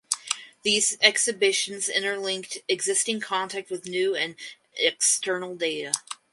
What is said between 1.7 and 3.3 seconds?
interlinked existing